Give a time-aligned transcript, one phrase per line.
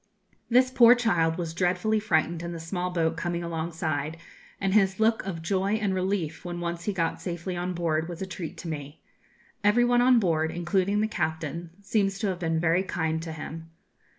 [0.49, 4.17] This poor child was dreadfully frightened in the small boat coming alongside,
[4.59, 8.19] and his look of joy and relief, when once he got safely on board, was
[8.19, 9.03] a treat to me.
[9.63, 13.69] Every one on board, including the captain, seems to have been very kind to him.